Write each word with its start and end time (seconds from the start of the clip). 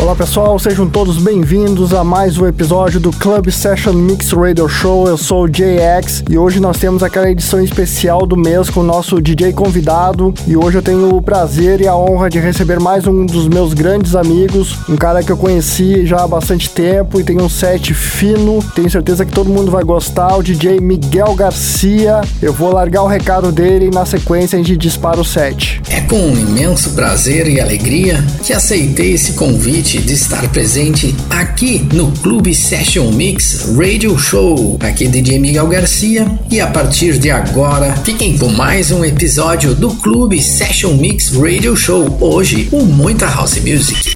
Olá 0.00 0.16
pessoal, 0.16 0.58
sejam 0.58 0.88
todos 0.88 1.18
bem-vindos 1.18 1.92
a 1.92 2.02
mais 2.02 2.38
um 2.38 2.46
episódio 2.46 2.98
do 2.98 3.12
Club 3.12 3.50
Session 3.50 3.92
Mix 3.92 4.32
Radio 4.32 4.66
Show. 4.66 5.06
Eu 5.06 5.18
sou 5.18 5.44
o 5.44 5.48
JX 5.48 6.24
e 6.28 6.38
hoje 6.38 6.58
nós 6.58 6.78
temos 6.78 7.02
aquela 7.02 7.30
edição 7.30 7.62
especial 7.62 8.26
do 8.26 8.34
mês 8.34 8.70
com 8.70 8.80
o 8.80 8.82
nosso 8.82 9.20
DJ 9.20 9.52
convidado. 9.52 10.32
E 10.46 10.56
hoje 10.56 10.78
eu 10.78 10.82
tenho 10.82 11.14
o 11.14 11.20
prazer 11.20 11.82
e 11.82 11.86
a 11.86 11.94
honra 11.94 12.30
de 12.30 12.38
receber 12.40 12.80
mais 12.80 13.06
um 13.06 13.26
dos 13.26 13.46
meus 13.46 13.74
grandes 13.74 14.16
amigos, 14.16 14.78
um 14.88 14.96
cara 14.96 15.22
que 15.22 15.30
eu 15.30 15.36
conheci 15.36 16.06
já 16.06 16.24
há 16.24 16.26
bastante 16.26 16.70
tempo 16.70 17.20
e 17.20 17.24
tem 17.24 17.38
um 17.38 17.48
set 17.48 17.92
fino. 17.92 18.64
Tenho 18.74 18.90
certeza 18.90 19.26
que 19.26 19.32
todo 19.32 19.50
mundo 19.50 19.70
vai 19.70 19.84
gostar, 19.84 20.34
o 20.34 20.42
DJ 20.42 20.80
Miguel 20.80 21.34
Garcia. 21.34 22.22
Eu 22.40 22.54
vou 22.54 22.72
largar 22.72 23.02
o 23.02 23.06
recado 23.06 23.52
dele 23.52 23.88
e 23.88 23.90
na 23.94 24.06
sequência 24.06 24.58
a 24.58 24.62
gente 24.62 24.78
dispara 24.78 25.20
o 25.20 25.24
set. 25.24 25.82
É 25.90 26.00
com 26.00 26.16
um 26.16 26.32
imenso 26.32 26.90
prazer 26.94 27.46
e 27.46 27.60
alegria 27.60 28.24
que 28.42 28.54
aceitei 28.54 29.12
esse 29.12 29.34
convite 29.34 29.89
de 29.98 30.12
estar 30.12 30.48
presente 30.50 31.12
aqui 31.28 31.80
no 31.92 32.12
Clube 32.12 32.54
Session 32.54 33.10
Mix 33.10 33.74
Radio 33.76 34.16
Show. 34.16 34.78
Aqui 34.78 35.06
é 35.06 35.08
DJ 35.08 35.40
Miguel 35.40 35.66
Garcia 35.66 36.30
e 36.48 36.60
a 36.60 36.68
partir 36.68 37.18
de 37.18 37.28
agora 37.28 37.96
fiquem 37.96 38.38
com 38.38 38.48
mais 38.50 38.92
um 38.92 39.04
episódio 39.04 39.74
do 39.74 39.92
Clube 39.96 40.40
Session 40.40 40.94
Mix 40.94 41.30
Radio 41.30 41.76
Show. 41.76 42.18
Hoje 42.20 42.66
com 42.66 42.84
muita 42.84 43.26
house 43.26 43.56
music. 43.56 44.14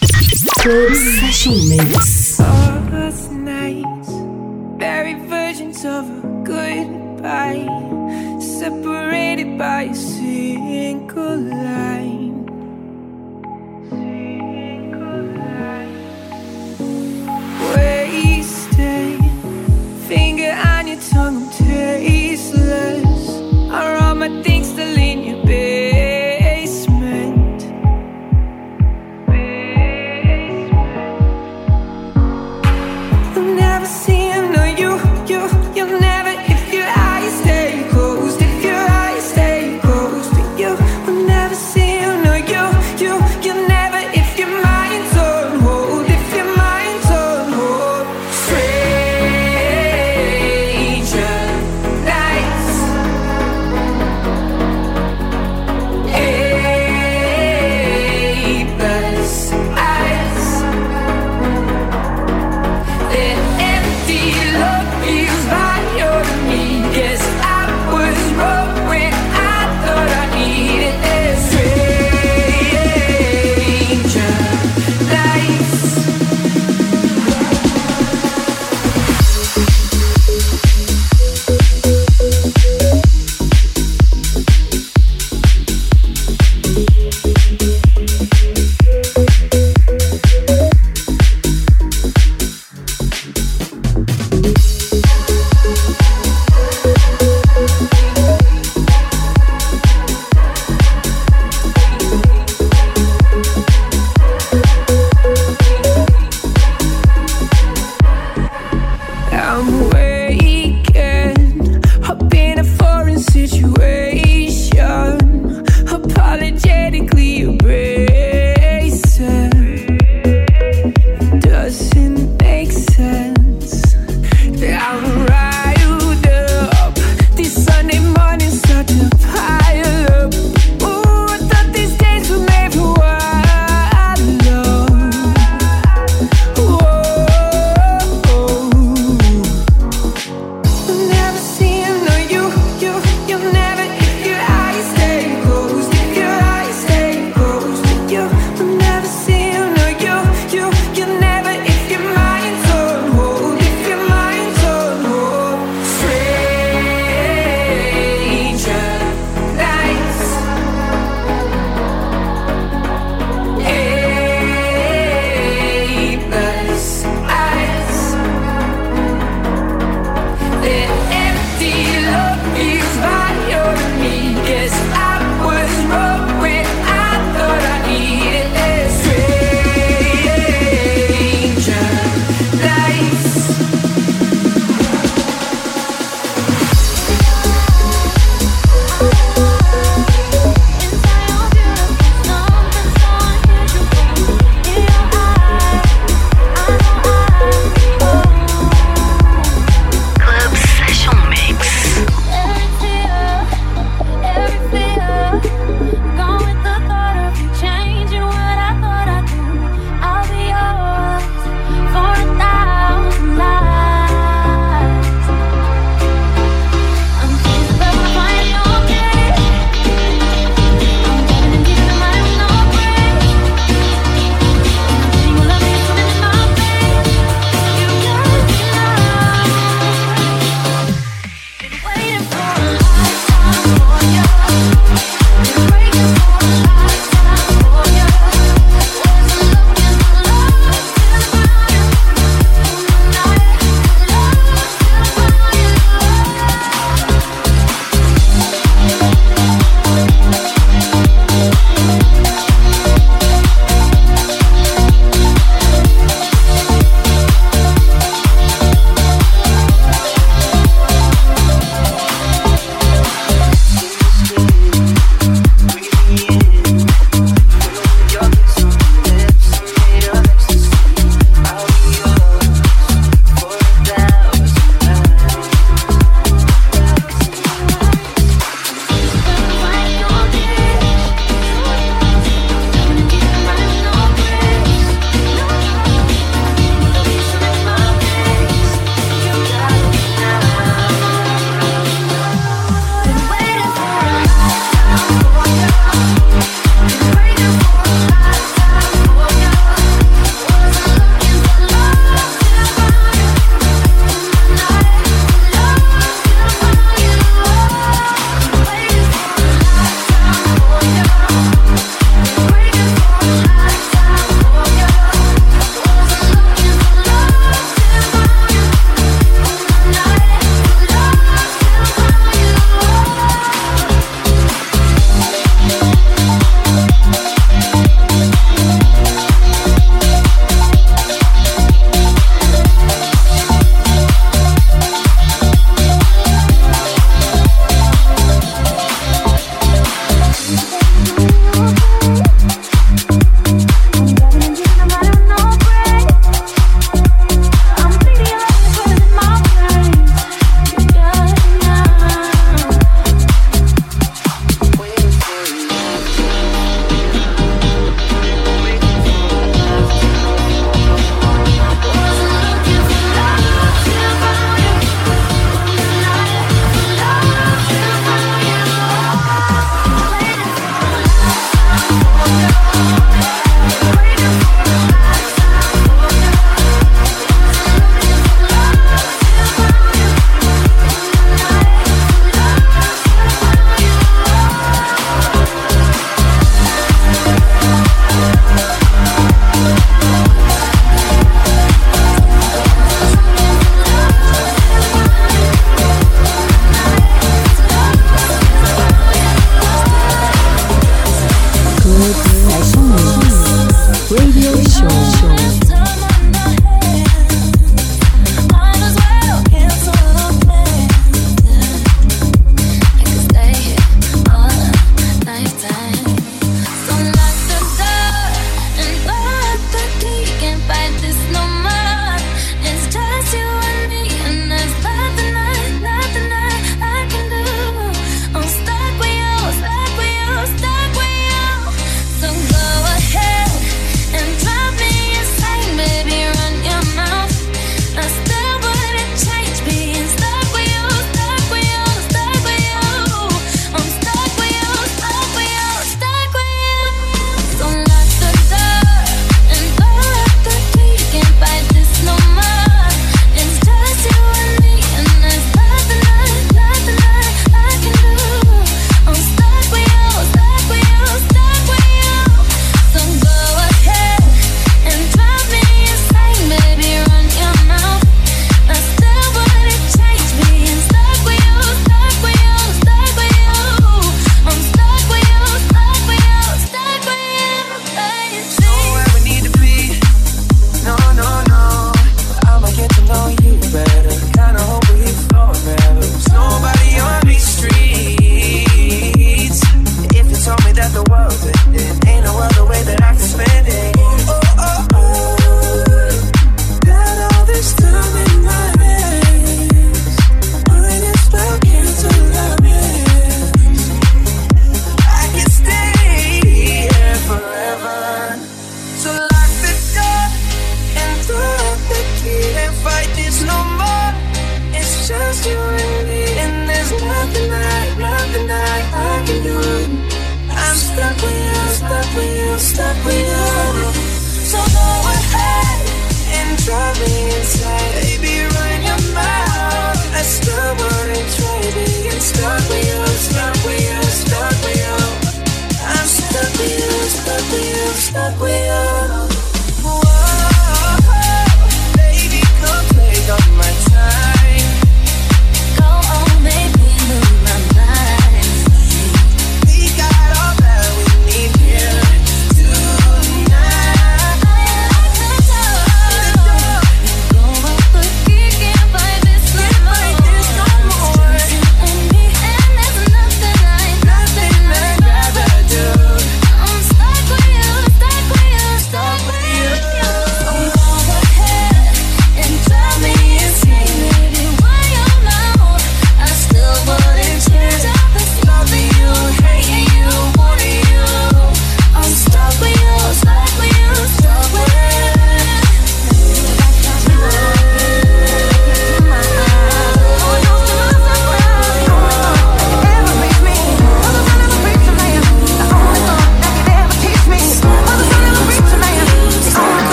Club 0.63 0.95
Session 0.95 1.57
Mix. 1.65 2.39
Separated 8.59 9.59
by 9.59 9.83
a 9.91 9.95
single 9.95 11.37
line. 11.37 12.14
Wasted 17.75 19.21
finger 20.09 20.53
on 20.53 20.87
your 20.87 21.01
tongue, 21.11 21.51
tasteless. 21.51 23.29
Are 23.71 23.97
all 23.97 24.15
my 24.15 24.29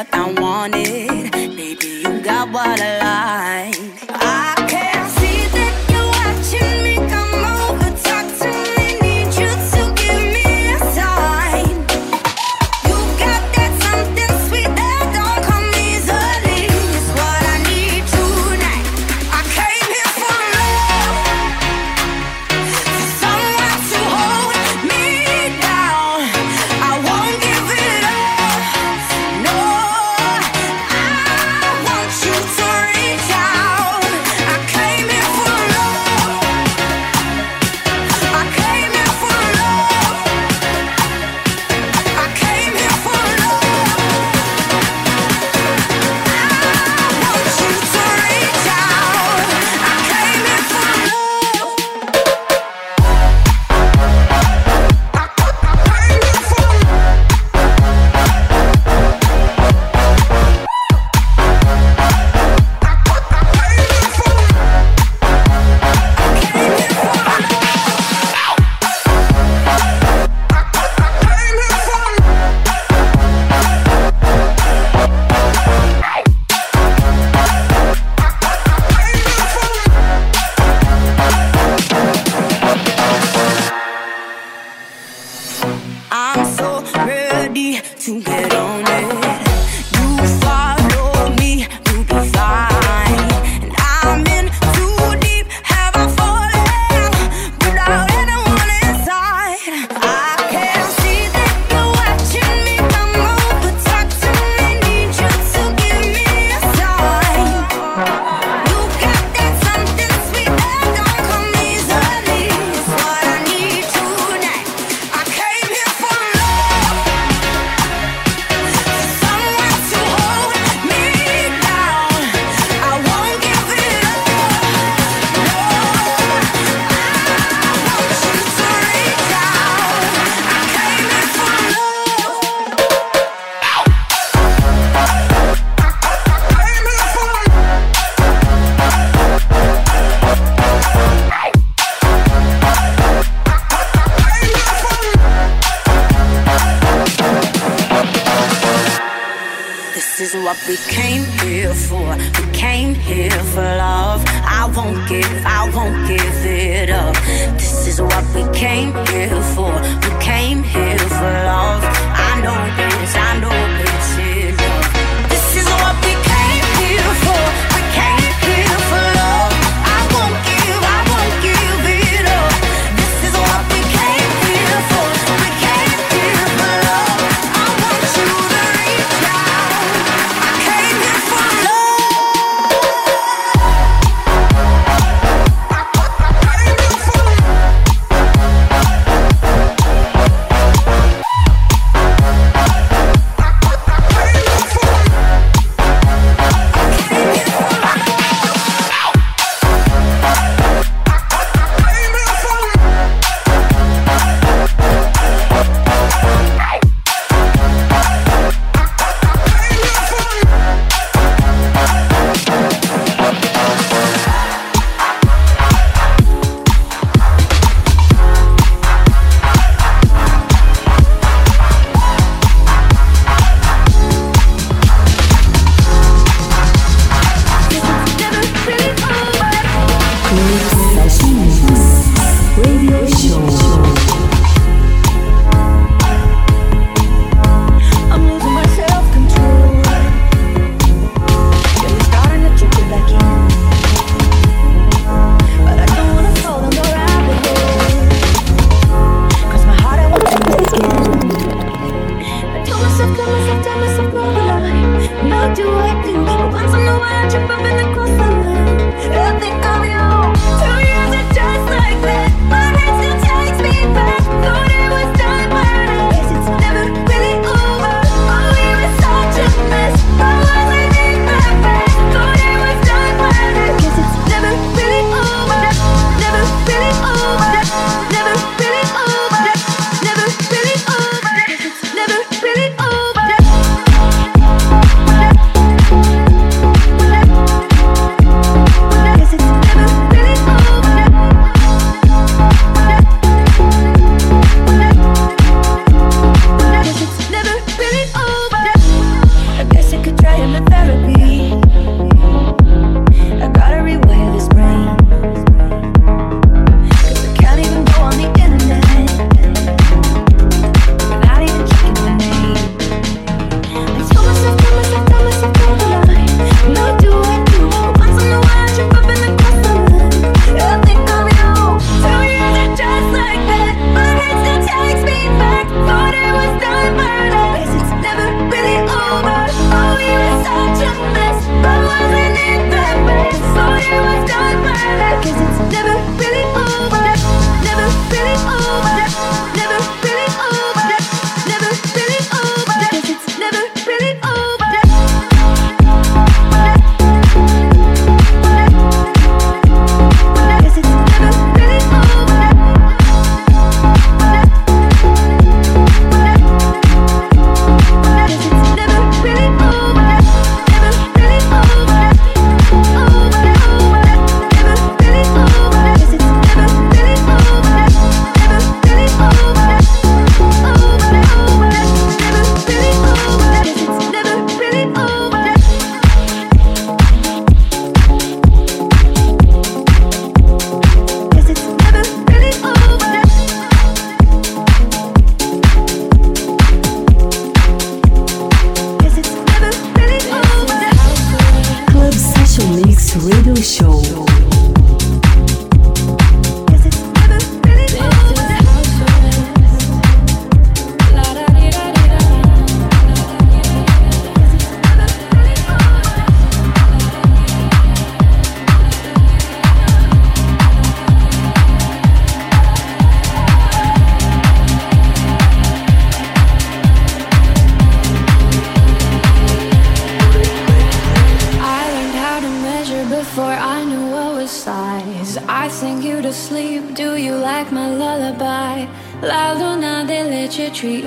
what 0.00 0.14
I. 0.14 0.39
to 87.54 88.20
get 88.22 88.54
on. 88.54 88.69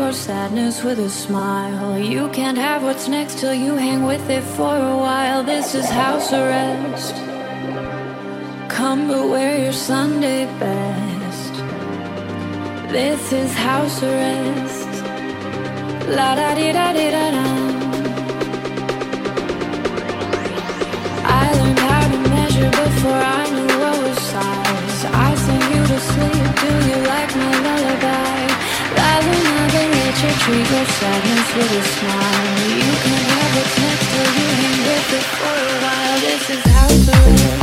your 0.03 0.11
sadness 0.11 0.83
with 0.83 0.99
a 0.99 1.09
smile. 1.09 1.97
You 1.97 2.27
can't 2.29 2.57
have 2.57 2.83
what's 2.83 3.07
next 3.07 3.37
till 3.39 3.53
you 3.53 3.75
hang 3.75 4.03
with 4.03 4.29
it 4.29 4.43
for 4.57 4.75
a 4.75 4.97
while. 4.97 5.43
This 5.43 5.75
is 5.75 5.89
house 5.89 6.33
arrest. 6.33 7.15
Come 8.67 9.07
but 9.07 9.29
wear 9.29 9.53
your 9.63 9.71
Sunday 9.71 10.45
best. 10.59 11.53
This 12.91 13.31
is 13.31 13.51
house 13.53 14.03
arrest. 14.03 14.91
La 16.17 16.29
da 16.39 16.49
di 16.59 16.69
da 16.77 16.87
di 16.97 17.07
da 17.15 17.25
da. 17.35 17.47
I 21.41 21.45
learned 21.59 21.81
how 21.91 22.03
to 22.13 22.19
measure 22.35 22.71
before 22.83 23.21
I 23.39 23.43
knew 23.55 23.73
what 23.83 23.97
was 24.03 24.19
size. 24.33 25.01
I 25.27 25.29
sing 25.45 25.65
you 25.73 25.81
to 25.91 25.99
sleep. 26.11 26.45
Do 26.63 26.71
you 26.89 26.97
like 27.13 27.31
my 27.41 27.53
lullaby? 27.65 28.42
Silent 29.03 29.43
mother 29.55 29.85
nature, 29.89 30.35
treat 30.43 30.69
your 30.71 30.85
sadness 30.85 31.49
with 31.55 31.71
a 31.75 31.83
smile. 31.83 32.59
You 32.79 32.93
can 33.03 33.21
have 33.31 33.55
what's 33.55 33.75
next 33.83 34.07
till 34.13 34.29
you 34.37 34.47
hang 34.61 34.79
with 34.87 35.13
it 35.17 35.25
for 35.39 35.57
a 35.59 35.77
while. 35.83 36.19
This 36.21 36.49
is 36.55 36.63
how 36.71 36.87
to 36.87 37.29
live. 37.29 37.62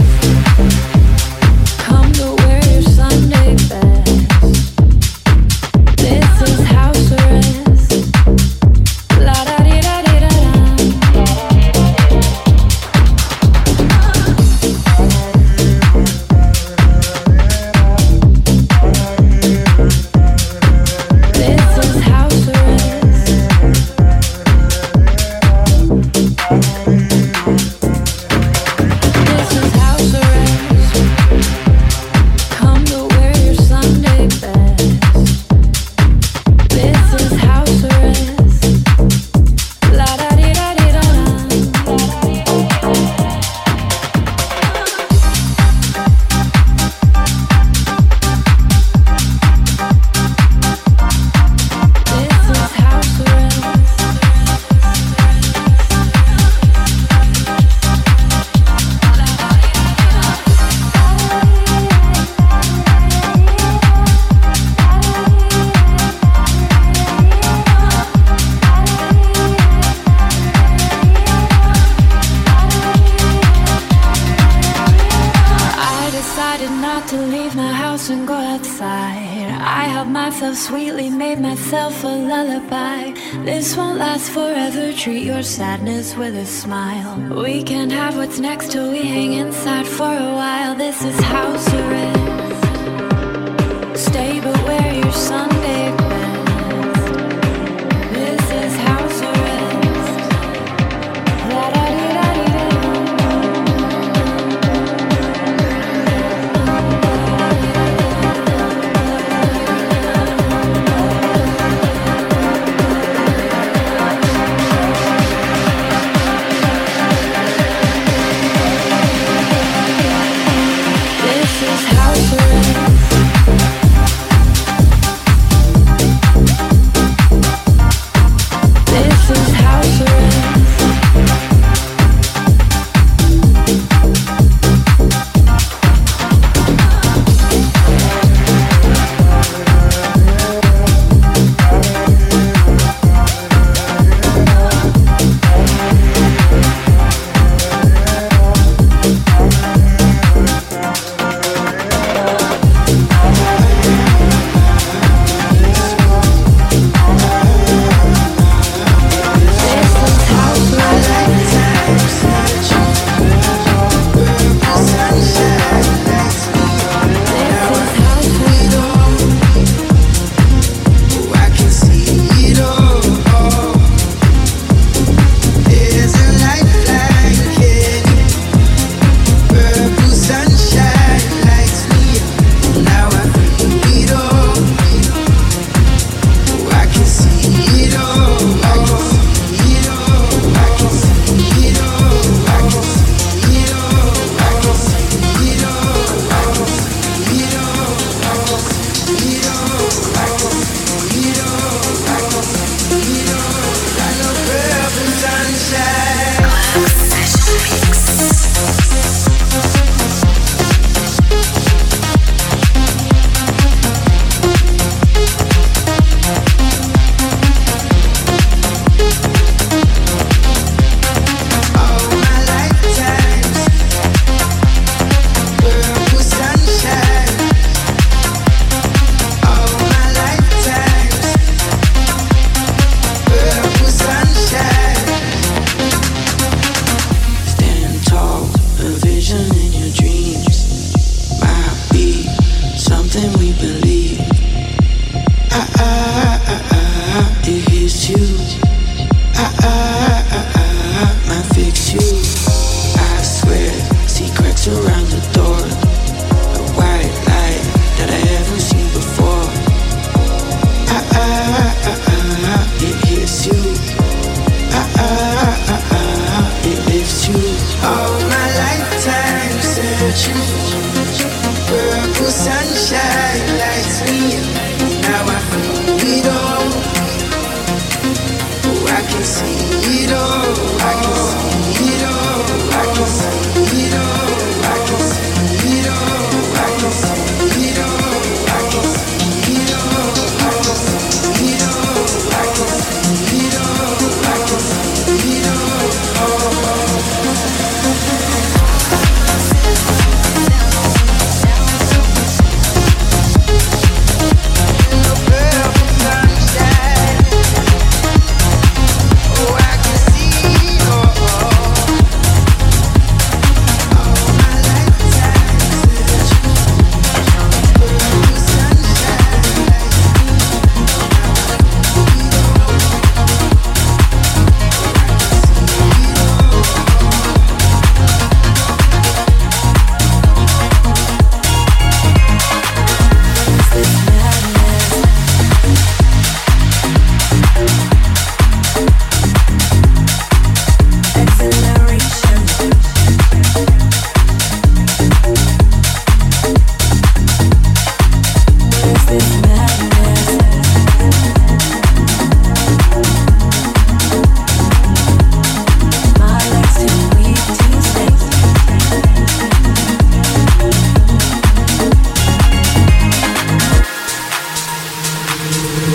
with 86.16 86.36
a 86.36 86.46
smile. 86.46 87.16
We 87.42 87.62
can 87.62 87.90
have 87.90 88.16
what's 88.16 88.38
next 88.38 88.72
till 88.72 88.90
we 88.90 89.02
hang 89.02 89.34
inside 89.34 89.86
for 89.86 90.12
a 90.12 90.34
while. 90.34 90.74
This 90.74 91.02
is 91.04 91.18
house. 91.20 91.79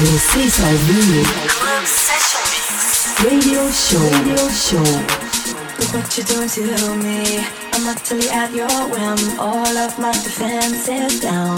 Vocês 0.05 0.53
vai 0.59 0.71
ouvir 0.71 1.25
Radio 3.23 3.71
Show. 3.73 4.05
Radio 4.11 4.49
Show. 4.51 4.83
Look 5.79 5.93
what 5.95 6.15
you're 6.15 6.27
doing 6.27 6.47
to 6.47 6.61
me. 6.97 7.43
I'm 7.73 7.87
utterly 7.87 8.29
at 8.29 8.53
your 8.53 8.69
whim. 8.91 9.17
All 9.39 9.77
of 9.77 9.97
my 9.97 10.11
defenses 10.11 11.21
down. 11.21 11.57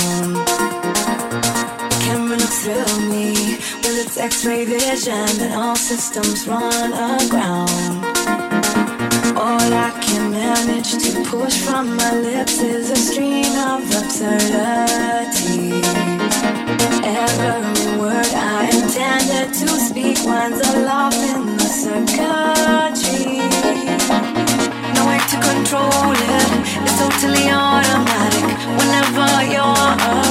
The 1.89 1.97
camera 2.05 2.37
looks 2.37 2.59
through 2.63 2.99
me. 3.09 3.57
Well, 3.83 3.97
it's 3.97 4.15
X-ray 4.17 4.63
vision, 4.63 5.41
and 5.41 5.53
all 5.53 5.75
systems 5.75 6.47
run 6.47 6.93
aground. 6.93 8.05
All 9.35 9.73
I 9.73 9.91
can 9.99 10.31
manage 10.31 10.93
to 10.93 11.21
push 11.25 11.57
from 11.63 11.97
my 11.97 12.13
lips 12.15 12.61
is 12.61 12.91
a 12.91 12.95
stream 12.95 13.53
of 13.67 13.83
absurdity. 13.93 16.16
Every 17.03 17.99
word 17.99 18.31
I 18.33 18.69
intended 18.71 19.53
to 19.53 19.67
speak 19.79 20.17
winds 20.25 20.61
aloft 20.69 21.17
in 21.17 21.57
the 21.57 21.69
circuitry. 21.81 23.37
No 24.95 25.01
way 25.07 25.19
to 25.31 25.37
control 25.49 26.15
it, 26.15 26.47
it's 26.83 26.97
totally 26.99 27.49
automatic. 27.49 28.47
Whenever 28.79 29.27
you're 29.53 30.26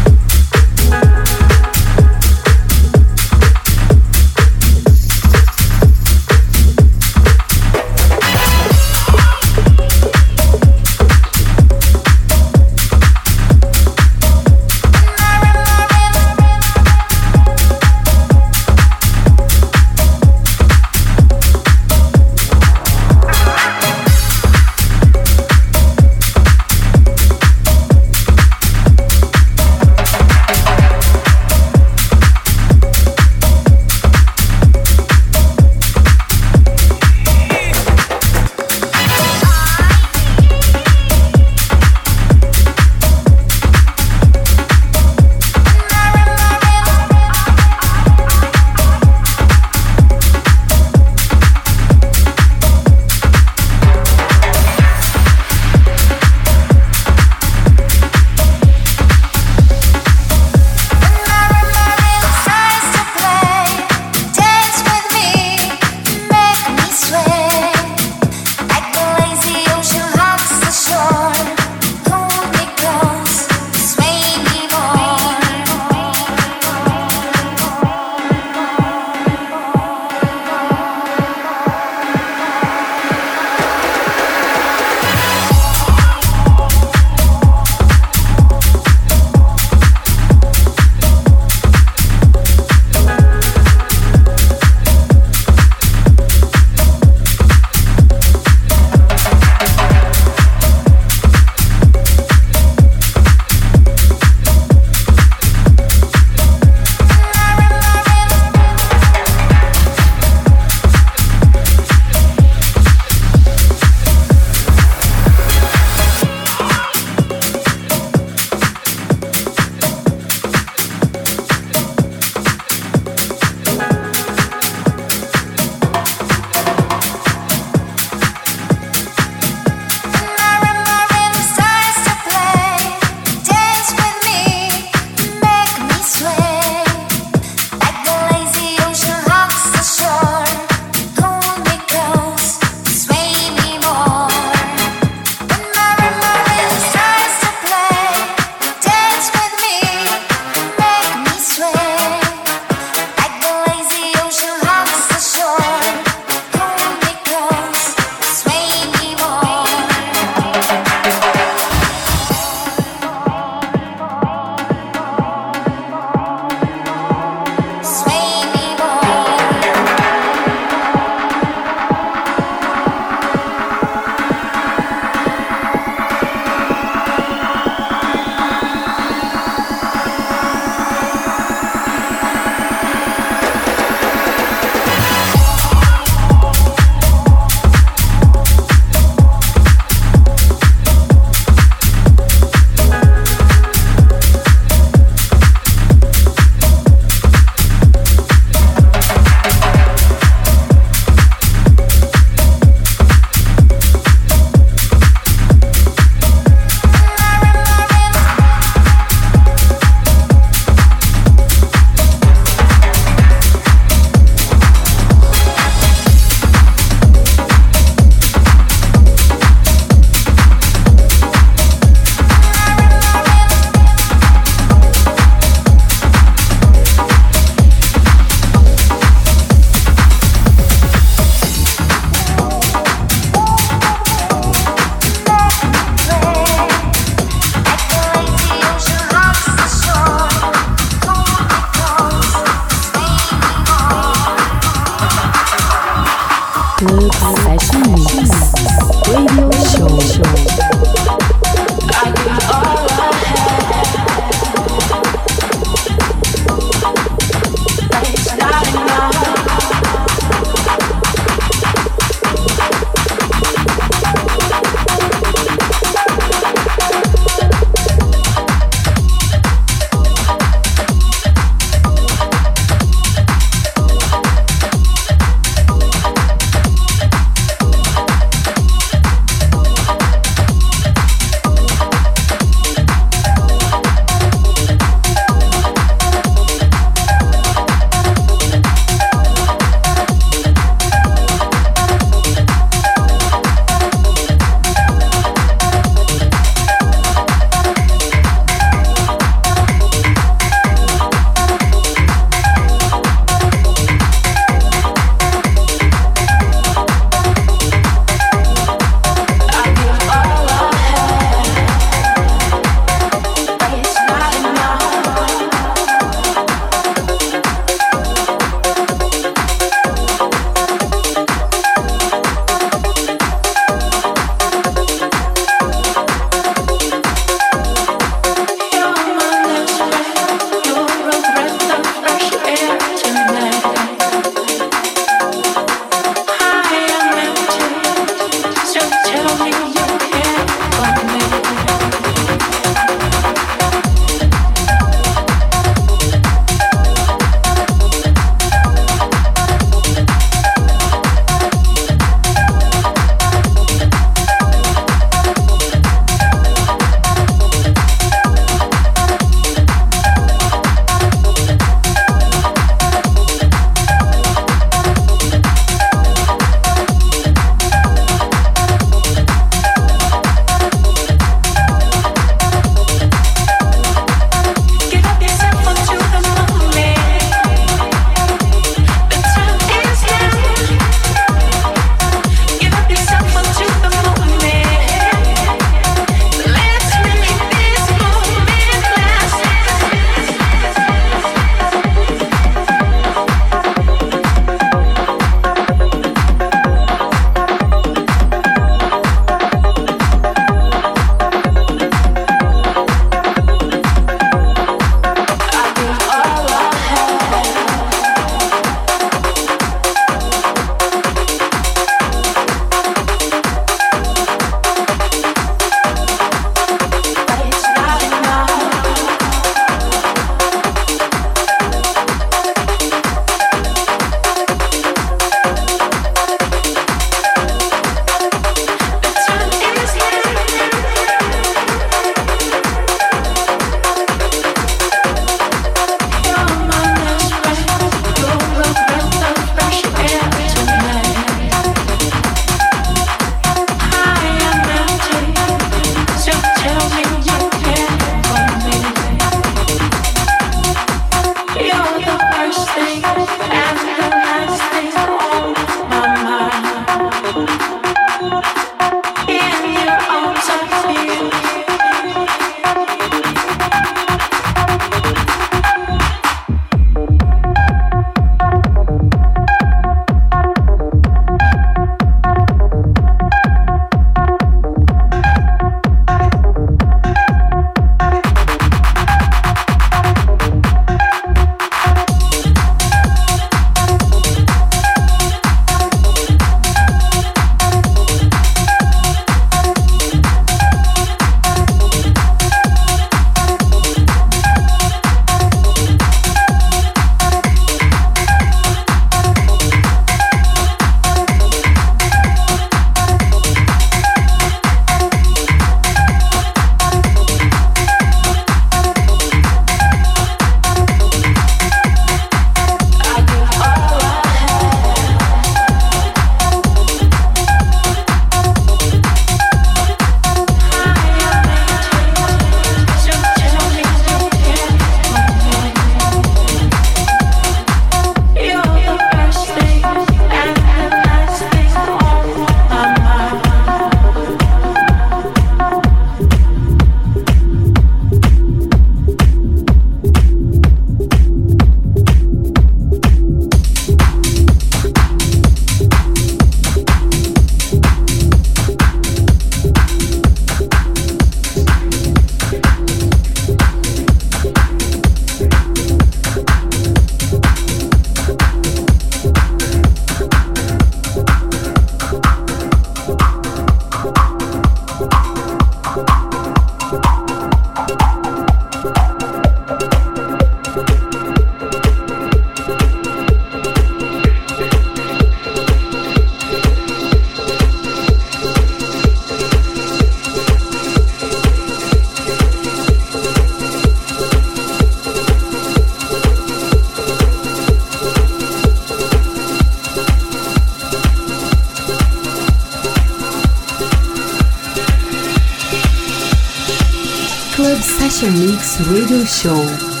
Mix 598.29 598.79
Radio 598.87 599.25
Show. 599.25 600.00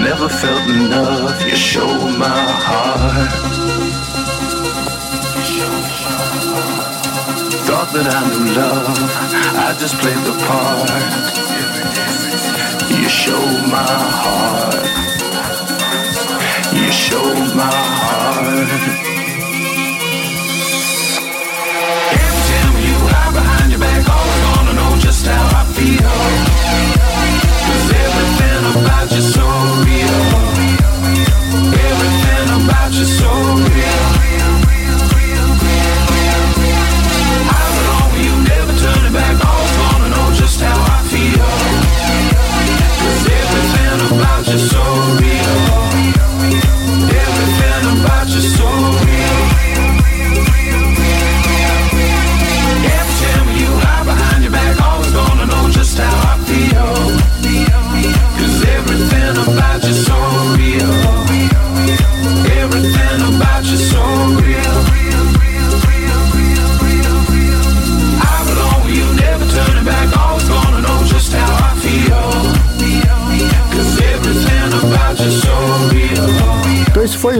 Never 0.00 0.28
felt 0.28 0.68
enough. 0.70 1.44
You 1.44 1.56
showed 1.56 2.16
my 2.18 2.42
heart. 2.66 3.32
Thought 7.66 7.90
that 7.94 8.06
I 8.08 8.20
knew 8.28 8.54
love. 8.56 8.98
I 9.66 9.76
just 9.78 9.96
played 10.00 10.22
the 10.28 10.34
part. 10.46 11.42
You 12.90 13.08
showed 13.08 13.62
my 13.68 13.92
heart. 14.20 14.74
You 16.74 16.90
showed 16.92 17.54
my 17.54 17.70
heart. 17.70 19.12
Every 22.64 23.32
behind 23.32 23.70
your 23.70 23.80
back, 23.80 24.08
always 24.08 24.42
wanna 24.56 24.72
know 24.74 24.96
just 25.00 25.26
how 25.26 25.60
I 25.60 25.64
feel. 25.74 26.62
Cause 27.66 27.90
everything 27.92 28.31
so 33.04 33.26
real. 33.56 34.01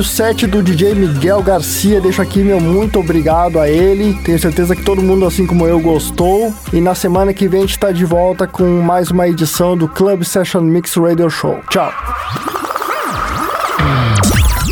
O 0.03 0.05
set 0.05 0.49
do 0.49 0.61
DJ 0.65 0.97
Miguel 0.97 1.41
Garcia. 1.43 2.01
Deixo 2.01 2.21
aqui 2.21 2.41
meu 2.41 2.61
muito 2.61 2.99
obrigado 2.99 3.61
a 3.61 3.69
ele. 3.69 4.15
Tenho 4.25 4.39
certeza 4.39 4.75
que 4.75 4.83
todo 4.83 5.01
mundo, 5.01 5.25
assim 5.25 5.47
como 5.47 5.65
eu, 5.65 5.79
gostou. 5.79 6.53
E 6.73 6.81
na 6.81 6.93
semana 6.93 7.33
que 7.33 7.47
vem 7.47 7.61
a 7.61 7.67
gente 7.67 7.79
tá 7.79 7.93
de 7.93 8.05
volta 8.05 8.47
com 8.47 8.83
mais 8.83 9.13
uma 9.13 9.29
edição 9.29 9.77
do 9.77 9.87
Club 9.87 10.25
Session 10.25 10.63
Mix 10.63 10.97
Radio 10.97 11.31
Show. 11.31 11.61
Tchau! 11.71 11.93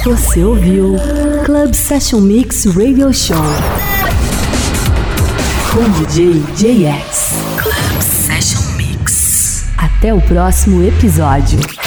Você 0.04 0.42
ouviu 0.42 0.96
Club 1.44 1.74
Session 1.74 2.20
Mix 2.20 2.64
Radio 2.64 3.12
Show 3.14 3.36
com 5.72 5.88
DJ 6.02 6.42
JX. 6.56 7.34
Club 7.56 8.00
Session 8.00 8.62
Mix. 8.76 9.64
Até 9.78 10.12
o 10.12 10.20
próximo 10.20 10.82
episódio. 10.82 11.79